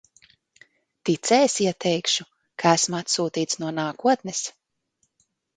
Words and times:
Ticēsi, 1.09 1.67
ja 1.67 1.73
teikšu, 1.85 2.27
ka 2.63 2.73
esmu 2.79 2.99
atsūtīts 3.03 3.63
no 3.65 3.73
nākotnes? 3.81 4.43